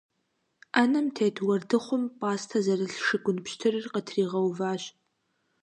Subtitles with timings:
[0.73, 4.83] Ӏэнэм тет уэрдыхъум пӏастэ зэрылъ шыгун пщтырыр къытригъэуващ.